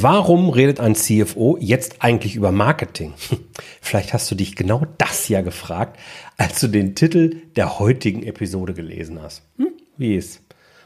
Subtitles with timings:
[0.00, 3.14] Warum redet ein CFO jetzt eigentlich über Marketing?
[3.80, 5.98] Vielleicht hast du dich genau das ja gefragt,
[6.36, 9.42] als du den Titel der heutigen Episode gelesen hast.
[9.56, 9.72] Hm?
[9.96, 10.40] Wie ist?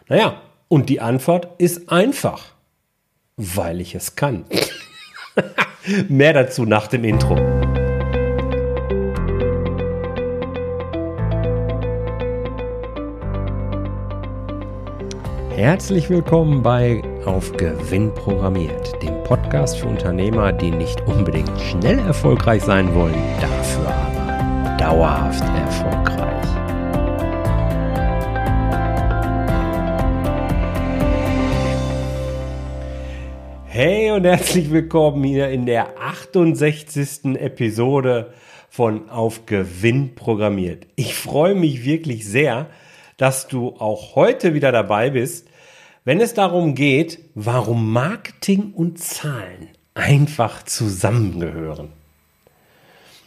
[0.09, 2.55] Naja, und die Antwort ist einfach.
[3.37, 4.47] Weil ich es kann.
[6.09, 7.37] Mehr dazu nach dem Intro.
[15.51, 22.65] Herzlich willkommen bei Auf Gewinn programmiert, dem Podcast für Unternehmer, die nicht unbedingt schnell erfolgreich
[22.65, 26.49] sein wollen, dafür aber dauerhaft erfolgreich.
[33.67, 37.37] Hey und herzlich willkommen hier in der 68.
[37.37, 38.33] Episode
[38.69, 40.89] von Auf Gewinn programmiert.
[40.97, 42.67] Ich freue mich wirklich sehr,
[43.17, 45.47] dass du auch heute wieder dabei bist
[46.05, 51.91] wenn es darum geht, warum Marketing und Zahlen einfach zusammengehören.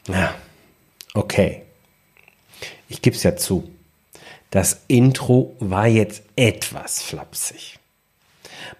[0.08, 0.34] Ja,
[1.14, 1.64] okay.
[2.90, 3.70] Ich gebe es ja zu.
[4.52, 7.80] Das Intro war jetzt etwas flapsig.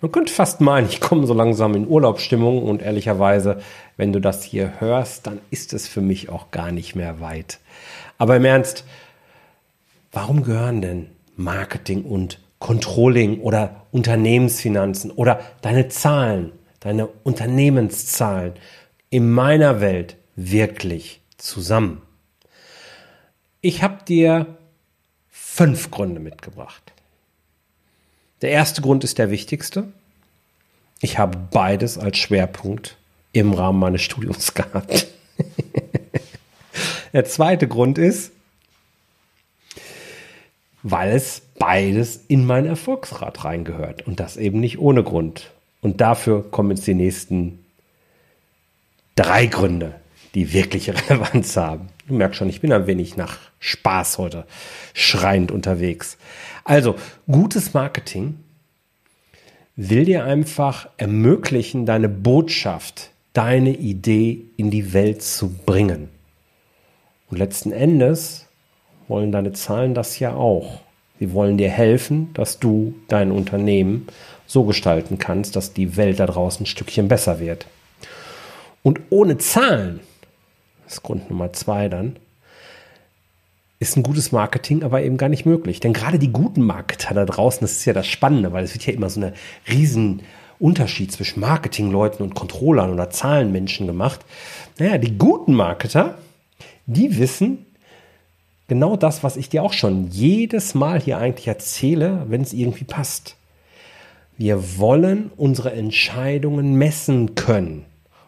[0.02, 3.62] Man könnte fast meinen, ich komme so langsam in Urlaubsstimmung und ehrlicherweise,
[3.98, 7.60] wenn du das hier hörst, dann ist es für mich auch gar nicht mehr weit.
[8.18, 8.86] Aber im Ernst,
[10.12, 18.54] warum gehören denn Marketing und Controlling oder Unternehmensfinanzen oder deine Zahlen, deine Unternehmenszahlen
[19.10, 22.02] in meiner Welt wirklich zusammen?
[23.62, 24.58] Ich habe dir
[25.30, 26.94] fünf Gründe mitgebracht.
[28.42, 29.92] Der erste Grund ist der wichtigste.
[31.02, 32.98] Ich habe beides als Schwerpunkt
[33.32, 35.08] im Rahmen meines Studiums gehabt.
[37.14, 38.32] der zweite Grund ist,
[40.84, 45.52] weil es beides in mein Erfolgsrad reingehört und das eben nicht ohne Grund.
[45.82, 47.60] Und dafür kommen jetzt die nächsten
[49.16, 49.96] drei Gründe,
[50.34, 51.90] die wirkliche Relevanz haben.
[52.08, 54.46] Du merkst schon, ich bin ein wenig nach Spaß heute
[54.94, 56.18] schreiend unterwegs.
[56.64, 56.96] Also,
[57.28, 58.38] gutes Marketing
[59.76, 66.10] will dir einfach ermöglichen, deine Botschaft, deine Idee in die Welt zu bringen.
[67.30, 68.46] Und letzten Endes
[69.08, 70.85] wollen deine Zahlen das ja auch.
[71.20, 74.08] Sie wollen dir helfen, dass du dein Unternehmen
[74.46, 77.66] so gestalten kannst, dass die Welt da draußen ein Stückchen besser wird.
[78.84, 80.02] Und ohne Zahlen,
[80.84, 82.18] das ist Grund Nummer zwei dann,
[83.80, 85.80] ist ein gutes Marketing aber eben gar nicht möglich.
[85.80, 88.86] Denn gerade die guten Marketer da draußen, das ist ja das Spannende, weil es wird
[88.86, 89.34] ja immer so ein
[89.70, 90.22] riesen
[90.60, 94.22] Unterschied zwischen Marketingleuten und Controllern oder Zahlenmenschen gemacht.
[94.80, 96.18] Naja, die guten Marketer,
[96.86, 97.66] die wissen,
[98.68, 102.86] genau das, was ich dir auch schon jedes Mal hier eigentlich erzähle, wenn es irgendwie
[102.86, 103.36] passt.
[104.38, 107.86] Wir wollen unsere Entscheidungen messen können,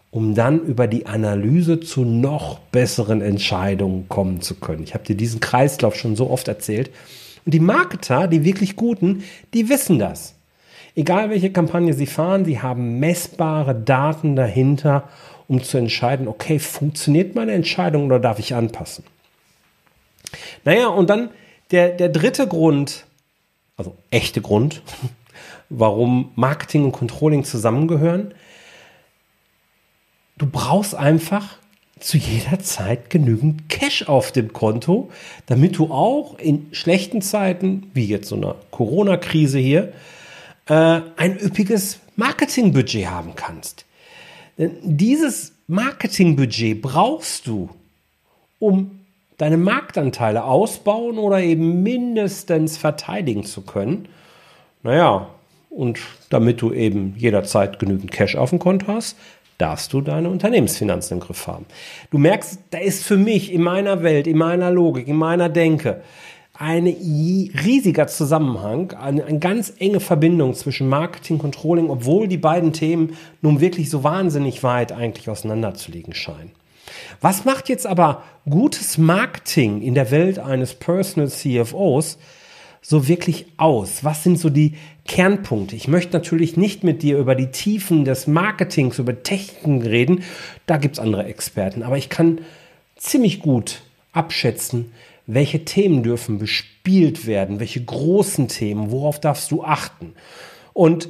[0.10, 4.84] um dann über die Analyse zu noch besseren Entscheidungen kommen zu können.
[4.84, 6.92] Ich habe dir diesen Kreislauf schon so oft erzählt.
[7.46, 10.36] Und die Marketer, die wirklich guten, die wissen das.
[10.96, 15.10] Egal welche Kampagne sie fahren, sie haben messbare Daten dahinter,
[15.48, 19.04] um zu entscheiden, okay, funktioniert meine Entscheidung oder darf ich anpassen?
[20.64, 21.30] Naja, und dann
[21.72, 23.06] der, der dritte Grund,
[23.76, 24.82] also echte Grund,
[25.70, 28.34] warum Marketing und Controlling zusammengehören.
[30.38, 31.58] Du brauchst einfach
[32.00, 35.10] zu jeder Zeit genügend Cash auf dem Konto,
[35.48, 39.94] damit du auch in schlechten Zeiten, wie jetzt so einer Corona-Krise hier,
[40.68, 43.86] äh, ein üppiges Marketingbudget haben kannst.
[44.58, 47.70] Denn dieses Marketingbudget brauchst du,
[48.60, 49.00] um
[49.38, 54.08] deine Marktanteile ausbauen oder eben mindestens verteidigen zu können.
[54.84, 55.28] Naja,
[55.70, 56.00] und
[56.30, 59.16] damit du eben jederzeit genügend Cash auf dem Konto hast,
[59.58, 61.66] darfst du deine Unternehmensfinanzen im Griff haben.
[62.12, 66.02] Du merkst, da ist für mich in meiner Welt, in meiner Logik, in meiner Denke
[66.60, 72.74] ein riesiger Zusammenhang, eine, eine ganz enge Verbindung zwischen Marketing, und Controlling, obwohl die beiden
[72.74, 76.52] Themen nun wirklich so wahnsinnig weit eigentlich auseinanderzulegen scheinen.
[77.22, 82.18] Was macht jetzt aber gutes Marketing in der Welt eines Personal CFOs
[82.82, 84.04] so wirklich aus?
[84.04, 84.76] Was sind so die
[85.06, 85.76] Kernpunkte?
[85.76, 90.24] Ich möchte natürlich nicht mit dir über die Tiefen des Marketings, über Techniken reden.
[90.66, 91.84] Da gibt es andere Experten.
[91.84, 92.40] Aber ich kann
[92.96, 93.82] ziemlich gut
[94.14, 94.92] abschätzen,
[95.26, 100.14] welche Themen dürfen bespielt werden, welche großen Themen, worauf darfst du achten.
[100.74, 101.10] Und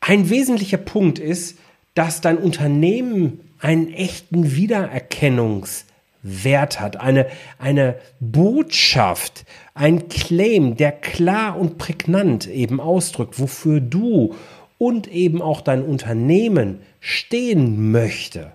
[0.00, 1.58] ein wesentlicher Punkt ist,
[1.94, 7.26] dass dein Unternehmen einen echten Wiedererkennungswert hat, eine,
[7.58, 9.44] eine Botschaft,
[9.74, 14.36] ein Claim, der klar und prägnant eben ausdrückt, wofür du
[14.78, 18.52] und eben auch dein Unternehmen stehen möchte.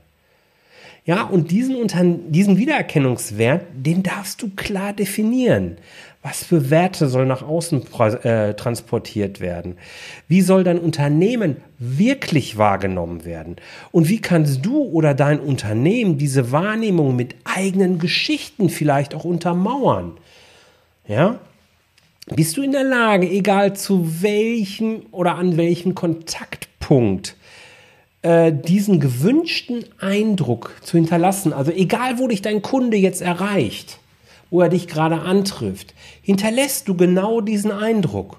[1.05, 5.77] Ja, und diesen, diesen Wiedererkennungswert, den darfst du klar definieren.
[6.23, 7.83] Was für Werte soll nach außen
[8.23, 9.75] äh, transportiert werden?
[10.29, 13.57] Wie soll dein Unternehmen wirklich wahrgenommen werden?
[13.91, 20.13] Und wie kannst du oder dein Unternehmen diese Wahrnehmung mit eigenen Geschichten vielleicht auch untermauern?
[21.05, 21.39] Ja?
[22.27, 27.35] Bist du in der Lage, egal zu welchem oder an welchem Kontaktpunkt,
[28.21, 31.51] äh, diesen gewünschten Eindruck zu hinterlassen?
[31.51, 33.99] Also egal, wo dich dein Kunde jetzt erreicht,
[34.53, 38.37] wo er dich gerade antrifft, hinterlässt du genau diesen Eindruck.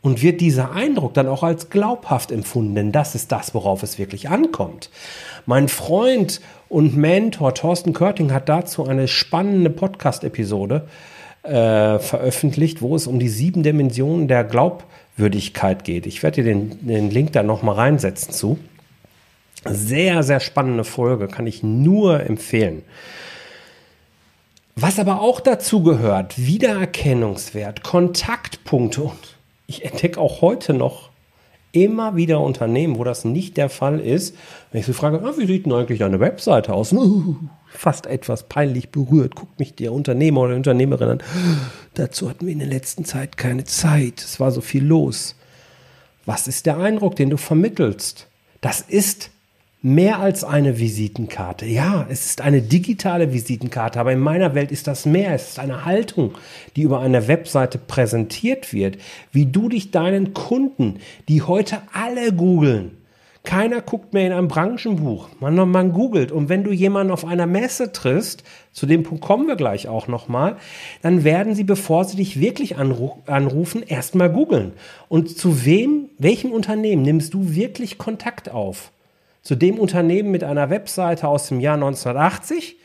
[0.00, 3.98] Und wird dieser Eindruck dann auch als glaubhaft empfunden, denn das ist das, worauf es
[3.98, 4.88] wirklich ankommt.
[5.44, 6.40] Mein Freund
[6.70, 10.88] und Mentor Thorsten Körting hat dazu eine spannende Podcast-Episode
[11.42, 16.06] äh, veröffentlicht, wo es um die sieben Dimensionen der Glaubwürdigkeit geht.
[16.06, 18.58] Ich werde dir den, den Link da nochmal reinsetzen zu.
[19.66, 22.82] Sehr, sehr spannende Folge, kann ich nur empfehlen.
[24.80, 29.36] Was aber auch dazu gehört, Wiedererkennungswert, Kontaktpunkte und
[29.66, 31.10] ich entdecke auch heute noch
[31.72, 34.36] immer wieder Unternehmen, wo das nicht der Fall ist.
[34.70, 36.92] Wenn ich sie frage, ah, wie sieht denn eigentlich deine Webseite aus?
[36.92, 37.34] Uh,
[37.66, 41.22] fast etwas peinlich berührt, guckt mich der Unternehmer oder Unternehmerin an.
[41.94, 44.22] Dazu hatten wir in der letzten Zeit keine Zeit.
[44.22, 45.34] Es war so viel los.
[46.24, 48.28] Was ist der Eindruck, den du vermittelst?
[48.60, 49.32] Das ist
[49.80, 51.66] mehr als eine Visitenkarte.
[51.66, 55.34] Ja, es ist eine digitale Visitenkarte, aber in meiner Welt ist das mehr.
[55.34, 56.32] Es ist eine Haltung,
[56.74, 58.98] die über eine Webseite präsentiert wird,
[59.30, 60.98] wie du dich deinen Kunden,
[61.28, 62.98] die heute alle googeln,
[63.44, 65.28] keiner guckt mehr in ein Branchenbuch.
[65.40, 66.32] Man, man googelt.
[66.32, 70.06] Und wenn du jemanden auf einer Messe triffst, zu dem Punkt kommen wir gleich auch
[70.06, 70.56] nochmal,
[71.00, 74.72] dann werden sie, bevor sie dich wirklich anru anrufen, erstmal googeln.
[75.08, 78.92] Und zu wem, welchem Unternehmen nimmst du wirklich Kontakt auf?
[79.42, 82.76] Zu dem Unternehmen mit einer Webseite aus dem Jahr 1980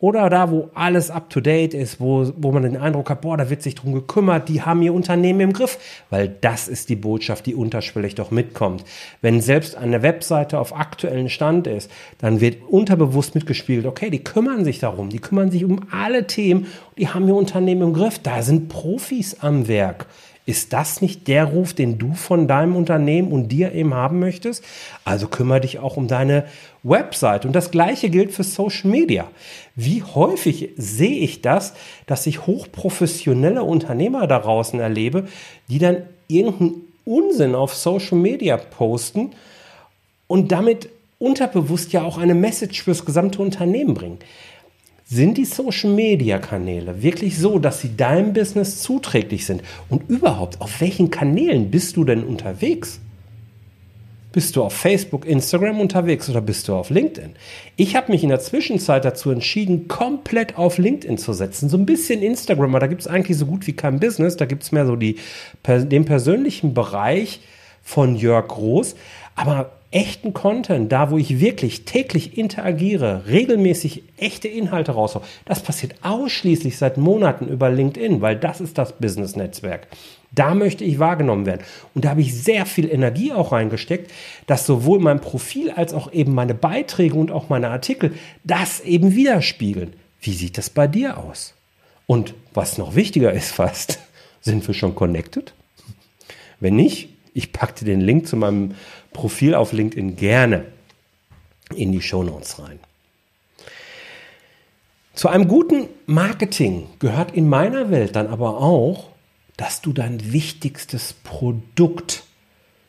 [0.00, 3.62] oder da, wo alles up-to-date ist, wo, wo man den Eindruck hat, boah, da wird
[3.62, 5.78] sich drum gekümmert, die haben ihr Unternehmen im Griff,
[6.08, 8.82] weil das ist die Botschaft, die unterschwellig doch mitkommt.
[9.20, 14.64] Wenn selbst eine Webseite auf aktuellen Stand ist, dann wird unterbewusst mitgespielt, okay, die kümmern
[14.64, 16.66] sich darum, die kümmern sich um alle Themen,
[16.96, 20.06] die haben ihr Unternehmen im Griff, da sind Profis am Werk.
[20.50, 24.64] Ist das nicht der Ruf, den du von deinem Unternehmen und dir eben haben möchtest?
[25.04, 26.44] Also kümmere dich auch um deine
[26.82, 27.46] Website.
[27.46, 29.28] Und das gleiche gilt für Social Media.
[29.76, 31.74] Wie häufig sehe ich das,
[32.06, 35.28] dass ich hochprofessionelle Unternehmer da draußen erlebe,
[35.68, 39.30] die dann irgendeinen Unsinn auf Social Media posten
[40.26, 40.88] und damit
[41.20, 44.18] unterbewusst ja auch eine Message fürs gesamte Unternehmen bringen.
[45.12, 49.60] Sind die Social-Media-Kanäle wirklich so, dass sie deinem Business zuträglich sind?
[49.88, 53.00] Und überhaupt, auf welchen Kanälen bist du denn unterwegs?
[54.30, 57.32] Bist du auf Facebook, Instagram unterwegs oder bist du auf LinkedIn?
[57.74, 61.68] Ich habe mich in der Zwischenzeit dazu entschieden, komplett auf LinkedIn zu setzen.
[61.68, 64.36] So ein bisschen Instagram, aber da gibt es eigentlich so gut wie kein Business.
[64.36, 65.16] Da gibt es mehr so die,
[65.66, 67.40] den persönlichen Bereich
[67.82, 68.96] von Jörg Groß.
[69.36, 75.94] Aber echten Content, da wo ich wirklich täglich interagiere, regelmäßig echte Inhalte raushaue, das passiert
[76.02, 79.88] ausschließlich seit Monaten über LinkedIn, weil das ist das Business-Netzwerk.
[80.32, 81.62] Da möchte ich wahrgenommen werden.
[81.94, 84.12] Und da habe ich sehr viel Energie auch reingesteckt,
[84.46, 89.16] dass sowohl mein Profil als auch eben meine Beiträge und auch meine Artikel das eben
[89.16, 89.94] widerspiegeln.
[90.20, 91.54] Wie sieht das bei dir aus?
[92.06, 93.98] Und was noch wichtiger ist fast,
[94.40, 95.52] sind wir schon connected?
[96.60, 98.74] Wenn nicht, ich packte den Link zu meinem
[99.12, 100.64] Profil auf LinkedIn gerne
[101.74, 102.78] in die Show Notes rein.
[105.14, 109.10] Zu einem guten Marketing gehört in meiner Welt dann aber auch,
[109.56, 112.24] dass du dein wichtigstes Produkt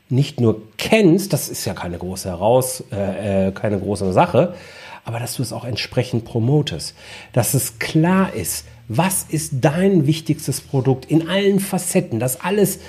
[0.10, 4.56] nicht nur kennst, das ist ja keine große heraus, äh, äh, keine große Sache,
[5.04, 6.96] aber dass du es auch entsprechend promotest,
[7.34, 12.80] dass es klar ist, was ist dein wichtigstes Produkt in allen Facetten, dass alles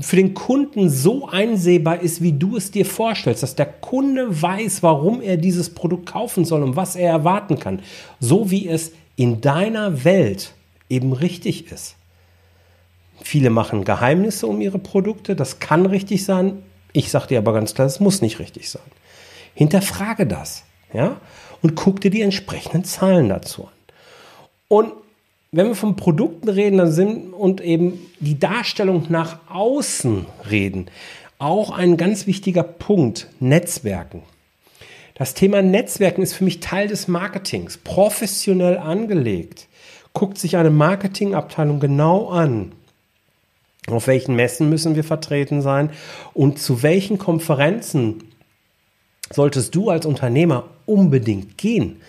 [0.00, 4.82] für den Kunden so einsehbar ist, wie du es dir vorstellst, dass der Kunde weiß,
[4.82, 7.82] warum er dieses Produkt kaufen soll und was er erwarten kann,
[8.20, 10.54] so wie es in deiner Welt
[10.88, 11.96] eben richtig ist.
[13.22, 16.62] Viele machen Geheimnisse um ihre Produkte, das kann richtig sein.
[16.92, 18.82] Ich sage dir aber ganz klar, es muss nicht richtig sein.
[19.54, 20.62] Hinterfrage das,
[20.92, 21.20] ja,
[21.62, 23.72] und guck dir die entsprechenden Zahlen dazu an.
[24.68, 24.92] Und
[25.50, 30.86] wenn wir von Produkten reden dann sind, und eben die Darstellung nach außen reden,
[31.38, 34.22] auch ein ganz wichtiger Punkt, Netzwerken.
[35.14, 39.66] Das Thema Netzwerken ist für mich Teil des Marketings, professionell angelegt.
[40.12, 42.72] Guckt sich eine Marketingabteilung genau an,
[43.90, 45.90] Auf welchen Messen müssen wir vertreten sein?
[46.34, 48.24] Und zu welchen Konferenzen
[49.32, 52.00] solltest du als Unternehmer unbedingt gehen?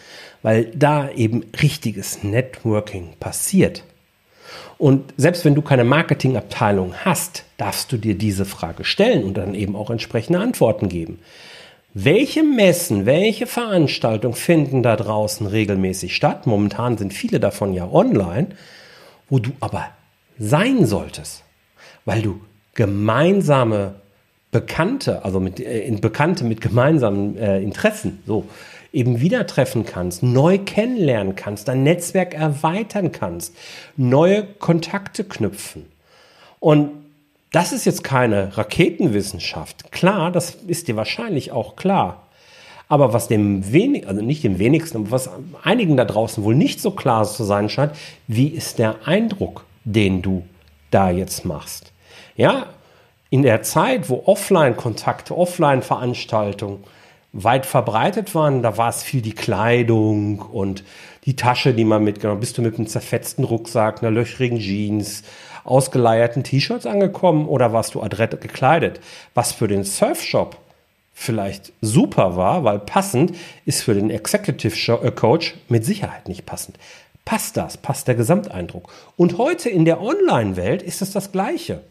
[0.41, 3.83] Weil da eben richtiges Networking passiert.
[4.77, 9.53] Und selbst wenn du keine Marketingabteilung hast, darfst du dir diese Frage stellen und dann
[9.53, 11.19] eben auch entsprechende Antworten geben.
[11.93, 16.47] Welche Messen, welche Veranstaltungen finden da draußen regelmäßig statt?
[16.47, 18.49] Momentan sind viele davon ja online,
[19.29, 19.89] wo du aber
[20.37, 21.43] sein solltest,
[22.05, 22.39] weil du
[22.73, 23.95] gemeinsame
[24.51, 28.45] Bekannte, also mit äh, Bekannte mit gemeinsamen äh, Interessen, so
[28.91, 33.55] eben wieder treffen kannst, neu kennenlernen kannst, dein Netzwerk erweitern kannst,
[33.97, 35.85] neue Kontakte knüpfen.
[36.59, 36.91] Und
[37.51, 39.91] das ist jetzt keine Raketenwissenschaft.
[39.91, 42.27] Klar, das ist dir wahrscheinlich auch klar.
[42.87, 45.29] Aber was dem wenig, also nicht dem wenigsten, was
[45.63, 47.93] einigen da draußen wohl nicht so klar zu sein scheint,
[48.27, 50.43] wie ist der Eindruck, den du
[50.89, 51.91] da jetzt machst?
[52.35, 52.65] Ja,
[53.29, 56.83] in der Zeit, wo Offline-Kontakte, Offline-Veranstaltungen
[57.31, 60.83] weit verbreitet waren, da war es viel die Kleidung und
[61.25, 62.39] die Tasche, die man mitgenommen.
[62.39, 65.23] Bist du mit einem zerfetzten Rucksack, einer löchrigen Jeans,
[65.63, 68.99] ausgeleierten T-Shirts angekommen oder warst du adrett gekleidet?
[69.35, 70.57] Was für den Surfshop
[71.13, 76.77] vielleicht super war, weil passend ist für den Executive äh, Coach mit Sicherheit nicht passend.
[77.25, 77.77] Passt das?
[77.77, 78.91] Passt der Gesamteindruck?
[79.17, 81.81] Und heute in der Online-Welt ist es das Gleiche.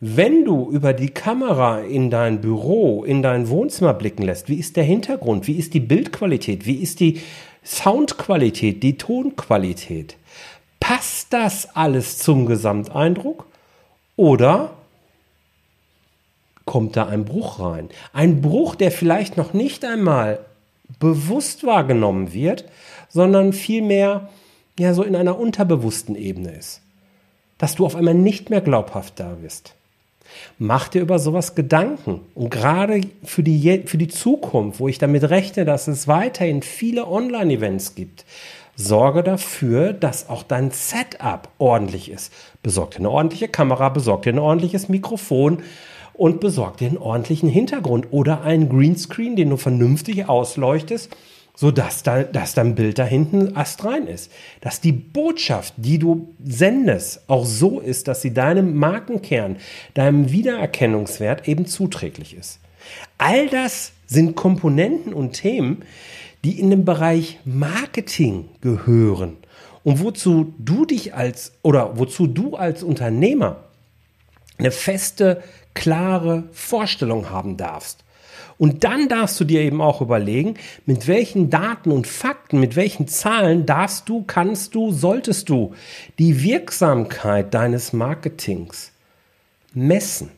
[0.00, 4.76] Wenn du über die Kamera in dein Büro, in dein Wohnzimmer blicken lässt, wie ist
[4.76, 7.20] der Hintergrund, wie ist die Bildqualität, wie ist die
[7.64, 10.16] Soundqualität, die Tonqualität?
[10.78, 13.46] Passt das alles zum Gesamteindruck?
[14.14, 14.70] Oder
[16.64, 17.88] kommt da ein Bruch rein?
[18.12, 20.38] Ein Bruch, der vielleicht noch nicht einmal
[21.00, 22.66] bewusst wahrgenommen wird,
[23.08, 24.28] sondern vielmehr
[24.78, 26.82] ja so in einer unterbewussten Ebene ist.
[27.58, 29.74] Dass du auf einmal nicht mehr glaubhaft da bist.
[30.58, 32.20] Mach dir über sowas Gedanken.
[32.34, 37.06] Und gerade für die, für die Zukunft, wo ich damit rechne, dass es weiterhin viele
[37.06, 38.24] Online-Events gibt,
[38.76, 42.32] sorge dafür, dass auch dein Setup ordentlich ist.
[42.62, 45.62] Besorg dir eine ordentliche Kamera, besorg dir ein ordentliches Mikrofon
[46.14, 51.10] und besorg dir einen ordentlichen Hintergrund oder einen Greenscreen, den du vernünftig ausleuchtest
[51.60, 54.30] so dass, da, dass dein Bild da hinten astrein ist.
[54.60, 59.56] Dass die Botschaft, die du sendest, auch so ist, dass sie deinem Markenkern,
[59.94, 62.60] deinem Wiedererkennungswert eben zuträglich ist.
[63.18, 65.82] All das sind Komponenten und Themen,
[66.44, 69.36] die in den Bereich Marketing gehören
[69.82, 73.64] und wozu du dich als oder wozu du als Unternehmer
[74.58, 75.42] eine feste,
[75.74, 78.04] klare Vorstellung haben darfst.
[78.58, 83.06] Und dann darfst du dir eben auch überlegen, mit welchen Daten und Fakten, mit welchen
[83.06, 85.74] Zahlen darfst du, kannst du, solltest du
[86.18, 88.92] die Wirksamkeit deines Marketings
[89.74, 90.30] messen.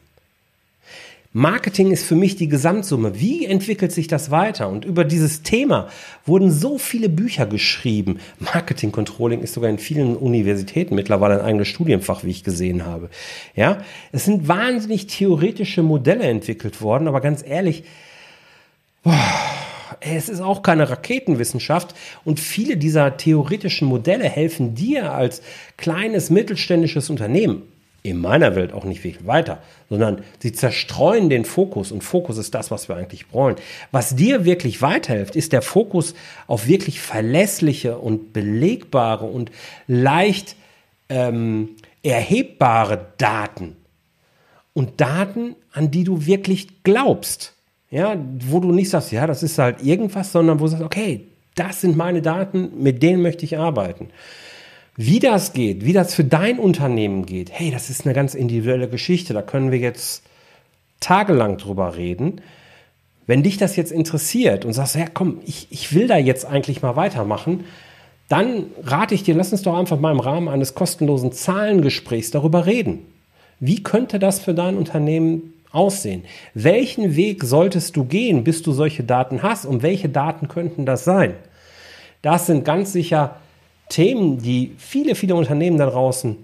[1.33, 3.21] Marketing ist für mich die Gesamtsumme.
[3.21, 4.69] Wie entwickelt sich das weiter?
[4.69, 5.89] Und über dieses Thema
[6.27, 8.19] wurden so viele Bücher geschrieben.
[8.41, 13.11] Marketing Controlling ist sogar in vielen Universitäten mittlerweile ein eigenes Studienfach, wie ich gesehen habe.
[13.55, 13.79] Ja,
[14.11, 17.85] es sind wahnsinnig theoretische Modelle entwickelt worden, aber ganz ehrlich,
[20.00, 25.42] es ist auch keine Raketenwissenschaft und viele dieser theoretischen Modelle helfen dir als
[25.76, 27.62] kleines mittelständisches Unternehmen
[28.02, 32.54] in meiner Welt auch nicht viel weiter, sondern sie zerstreuen den Fokus und Fokus ist
[32.54, 33.57] das, was wir eigentlich wollen.
[33.90, 36.14] Was dir wirklich weiterhilft, ist der Fokus
[36.47, 39.50] auf wirklich verlässliche und belegbare und
[39.87, 40.57] leicht
[41.11, 43.76] ähm, erhebbare Daten
[44.73, 47.54] und Daten, an die du wirklich glaubst.
[47.90, 48.16] Ja,
[48.47, 51.80] wo du nicht sagst, ja, das ist halt irgendwas, sondern wo du sagst, okay, das
[51.80, 54.11] sind meine Daten, mit denen möchte ich arbeiten.
[54.97, 58.88] Wie das geht, wie das für dein Unternehmen geht, hey, das ist eine ganz individuelle
[58.88, 59.35] Geschichte.
[59.35, 60.23] Da können wir jetzt
[61.00, 62.40] tagelang drüber reden.
[63.26, 66.82] Wenn dich das jetzt interessiert und sagst, ja, komm, ich, ich will da jetzt eigentlich
[66.82, 67.64] mal weitermachen,
[68.28, 72.66] dann rate ich dir, lass uns doch einfach mal im Rahmen eines kostenlosen Zahlengesprächs darüber
[72.66, 73.00] reden.
[73.59, 76.25] Wie könnte das für dein Unternehmen aussehen?
[76.55, 79.67] Welchen Weg solltest du gehen, bis du solche Daten hast?
[79.67, 81.35] Und welche Daten könnten das sein?
[82.23, 83.37] Das sind ganz sicher
[83.89, 86.37] Themen, die viele, viele Unternehmen da draußen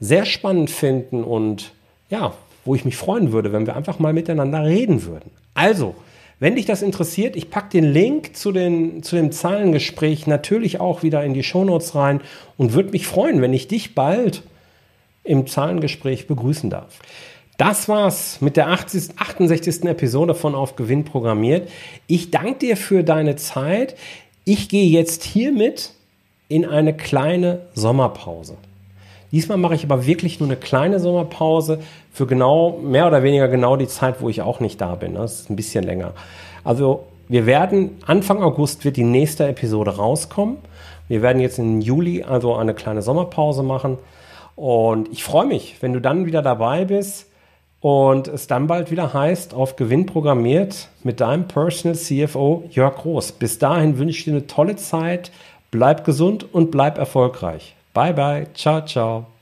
[0.00, 1.72] sehr spannend finden und
[2.10, 2.34] ja,
[2.64, 5.30] wo ich mich freuen würde, wenn wir einfach mal miteinander reden würden.
[5.54, 5.94] Also,
[6.40, 11.02] wenn dich das interessiert, ich packe den Link zu, den, zu dem Zahlengespräch natürlich auch
[11.02, 12.20] wieder in die Shownotes rein
[12.56, 14.42] und würde mich freuen, wenn ich dich bald
[15.22, 16.98] im Zahlengespräch begrüßen darf.
[17.56, 19.84] Das war's mit der 80, 68.
[19.84, 21.68] Episode von Auf Gewinn programmiert.
[22.08, 23.94] Ich danke dir für deine Zeit.
[24.44, 25.92] Ich gehe jetzt hiermit
[26.48, 28.56] in eine kleine Sommerpause.
[29.30, 31.78] Diesmal mache ich aber wirklich nur eine kleine Sommerpause
[32.12, 35.14] für genau, mehr oder weniger genau die Zeit, wo ich auch nicht da bin.
[35.14, 36.12] Das ist ein bisschen länger.
[36.64, 40.56] Also wir werden, Anfang August wird die nächste Episode rauskommen.
[41.06, 43.98] Wir werden jetzt im Juli also eine kleine Sommerpause machen.
[44.56, 47.26] Und ich freue mich, wenn du dann wieder dabei bist
[47.84, 53.32] und es dann bald wieder heißt, auf Gewinn programmiert mit deinem Personal CFO Jörg Groß.
[53.32, 55.30] Bis dahin wünsche ich dir eine tolle Zeit,
[55.70, 57.76] bleib gesund und bleib erfolgreich.
[57.92, 59.33] Bye bye, ciao, ciao.